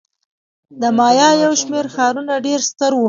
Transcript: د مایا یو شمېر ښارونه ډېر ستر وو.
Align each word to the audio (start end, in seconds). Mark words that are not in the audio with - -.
د 0.81 0.83
مایا 0.97 1.29
یو 1.43 1.53
شمېر 1.61 1.85
ښارونه 1.93 2.33
ډېر 2.45 2.59
ستر 2.69 2.91
وو. 2.95 2.99